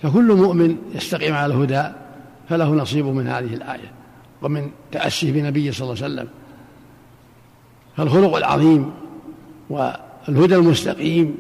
فكل 0.03 0.33
مؤمن 0.33 0.77
يستقيم 0.95 1.35
على 1.35 1.55
الهدى 1.55 1.85
فله 2.49 2.71
نصيب 2.71 3.07
من 3.07 3.29
هذه 3.29 3.55
الآية. 3.55 3.93
ومن 4.42 4.70
تأسيه 4.92 5.33
بنبيه 5.33 5.70
صلى 5.70 5.92
الله 5.92 6.03
عليه 6.05 6.14
وسلم. 6.14 6.29
فالخلق 7.96 8.37
العظيم 8.37 8.90
والهدى 9.70 10.55
المستقيم 10.57 11.38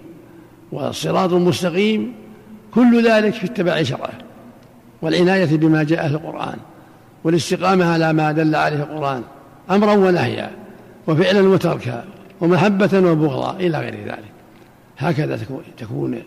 والصراط 0.72 1.32
المستقيم 1.32 2.14
كل 2.74 3.08
ذلك 3.08 3.32
في 3.32 3.46
اتباع 3.46 3.82
شرعه 3.82 4.18
والعناية 5.02 5.56
بما 5.56 5.82
جاء 5.82 6.08
في 6.08 6.14
القرآن 6.14 6.58
والاستقامة 7.24 7.84
على 7.84 8.12
ما 8.12 8.32
دل 8.32 8.54
عليه 8.54 8.76
القرآن 8.76 9.22
أمرا 9.70 9.92
ونهيا 9.92 10.50
وفعلا 11.06 11.48
وتركا 11.48 12.04
ومحبة 12.40 13.10
وبغضا 13.10 13.56
إلى 13.56 13.78
غير 13.78 13.94
ذلك. 14.04 14.32
هكذا 14.98 15.38
تكون 15.78 16.22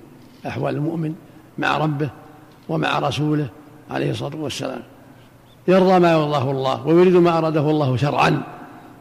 أحوال 0.47 0.75
المؤمن 0.75 1.15
مع 1.58 1.77
ربه 1.77 2.10
ومع 2.69 2.99
رسوله 2.99 3.49
عليه 3.91 4.12
الصلاة 4.12 4.36
والسلام. 4.36 4.82
يرضى 5.69 5.99
ما 5.99 6.12
يرضاه 6.12 6.51
الله 6.51 6.88
ويريد 6.88 7.15
ما 7.15 7.38
أراده 7.38 7.69
الله 7.69 7.97
شرعا 7.97 8.41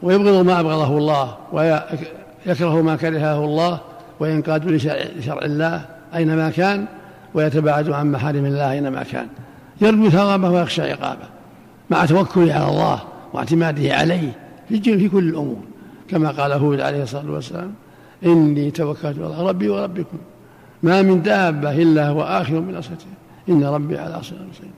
ويبغض 0.03 0.47
ما 0.47 0.61
أبغضه 0.61 0.99
الله 0.99 1.37
ويكره 1.53 2.83
ما 2.83 2.97
كرهه 2.97 3.45
الله 3.45 3.81
وينقاد 4.21 4.67
لشرع 4.67 5.45
الله 5.45 5.85
أينما 6.15 6.51
كان 6.51 6.87
ويتباعد 7.35 7.91
عن 7.91 8.13
محارم 8.13 8.45
الله 8.47 8.73
أينما 8.73 9.03
كان. 9.03 9.27
يرجو 9.81 10.11
ثوابه 10.11 10.51
ويخشى 10.51 10.83
عقابه 10.93 11.27
مع 11.91 12.05
توكله 12.05 12.55
على 12.55 12.69
الله 12.69 13.03
واعتماده 13.33 13.95
عليه 13.95 14.33
في 14.69 15.09
كل 15.09 15.29
الأمور. 15.29 15.61
كما 16.09 16.31
قال 16.31 16.53
هود 16.53 16.81
عليه 16.81 17.03
الصلاة 17.03 17.31
والسلام 17.31 17.73
إني 18.25 18.71
توكلت 18.71 19.19
على 19.19 19.49
ربي 19.49 19.69
وربكم 19.69 20.19
ما 20.83 21.03
من 21.03 21.23
دابة 21.23 21.73
إلا 21.73 22.09
هو 22.09 22.23
آخر 22.23 22.61
من 22.61 22.77
أصلته 22.77 23.07
إن 23.49 23.65
ربي 23.65 23.99
على 23.99 24.23
صراط 24.23 24.41
مستقيم. 24.51 24.73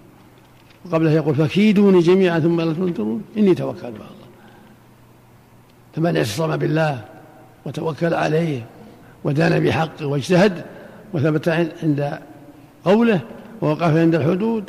وقبله 0.85 1.11
يقول 1.11 1.35
فكيدوني 1.35 2.01
جميعا 2.01 2.39
ثم 2.39 2.61
لا 2.61 2.73
تنظرون. 2.73 3.23
إني 3.37 3.55
توكلت 3.55 3.85
على 3.85 3.89
الله. 3.89 4.07
فمن 5.95 6.17
اعتصم 6.17 6.57
بالله 6.57 7.05
وتوكل 7.67 8.15
عليه 8.15 8.67
ودان 9.25 9.65
بحقه 9.65 10.07
واجتهد 10.07 10.65
وثبت 11.13 11.49
عند 11.83 12.19
قوله 12.85 13.21
ووقف 13.61 13.97
عند 13.97 14.15
الحدود 14.15 14.65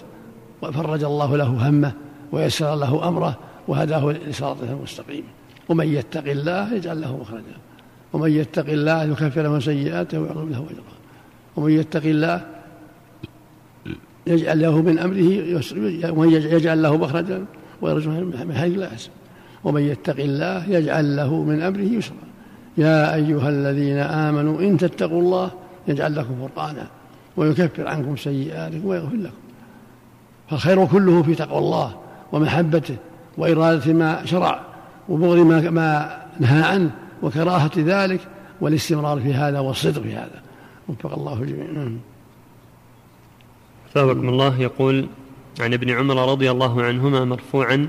وفرج 0.62 1.04
الله 1.04 1.38
له 1.38 1.70
همه 1.70 1.92
ويسر 2.32 2.76
له 2.76 3.08
أمره 3.08 3.38
وهداه 3.68 4.12
لصراطه 4.12 4.64
المستقيم. 4.64 5.24
ومن 5.70 5.88
يتق 5.88 6.32
الله 6.32 6.74
يجعل 6.74 7.02
له 7.02 7.18
مخرجا. 7.18 7.58
ومن 8.14 8.32
يتق 8.32 8.70
الله 8.70 9.04
يكفر 9.04 9.42
له 9.42 9.60
سيئاته 9.60 10.20
ويعظم 10.20 10.50
له 10.50 10.58
أجرا. 10.58 10.96
ومن 11.56 11.72
يتق 11.72 12.04
الله 12.04 12.42
يجعل 14.28 14.62
له 14.62 14.82
من 14.82 15.00
أمره 15.00 15.62
ومن 16.12 16.32
يجعل 16.32 16.82
له 16.82 16.98
مخرجا 16.98 17.46
ويرزقه 17.82 18.20
من 18.20 18.54
حيث 18.56 18.78
لا 18.78 18.86
يحسب 18.86 19.10
ومن 19.64 19.82
يتق 19.82 20.20
الله 20.20 20.70
يجعل 20.70 21.16
له 21.16 21.44
من 21.44 21.62
أمره 21.62 21.82
يسرا. 21.82 22.16
يا 22.78 23.16
أيها 23.16 23.50
الذين 23.50 23.98
آمنوا 23.98 24.62
إن 24.62 24.78
تتقوا 24.78 25.22
الله 25.22 25.52
يجعل 25.88 26.16
لكم 26.16 26.36
فرقانا 26.42 26.88
ويكفر 27.38 27.88
عنكم 27.88 28.16
سيئاتكم 28.16 28.86
ويغفر 28.86 29.16
لكم. 29.16 29.36
فالخير 30.50 30.86
كله 30.86 31.24
في 31.24 31.36
تقوى 31.36 31.60
الله 31.60 31.96
ومحبته 32.32 32.96
وإرادة 33.38 33.94
ما 33.94 34.26
شرع 34.26 34.62
وبغض 35.10 35.38
ما, 35.38 35.70
ما 35.70 36.18
نهى 36.40 36.64
عنه 36.64 36.92
وكراهة 37.24 37.72
ذلك 37.78 38.20
والاستمرار 38.62 39.20
في 39.20 39.34
هذا 39.34 39.60
والصدق 39.60 40.02
في 40.02 40.16
هذا. 40.16 40.42
وفق 40.90 41.14
الله 41.14 41.46
جميعا 41.46 41.98
فاوكم 43.94 44.30
الله 44.30 44.62
يقول 44.62 45.08
عن 45.60 45.74
ابن 45.74 45.90
عمر 45.90 46.32
رضي 46.32 46.52
الله 46.52 46.82
عنهما 46.84 47.26
مرفوعا 47.26 47.88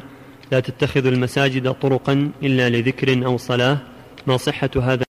لا 0.52 0.60
تتخذوا 0.60 1.10
المساجد 1.10 1.72
طرقا 1.72 2.30
إلا 2.42 2.70
لذكر 2.70 3.26
أو 3.26 3.36
صلاة 3.36 3.78
ما 4.26 4.36
صحة 4.36 4.70
هذا 4.82 4.94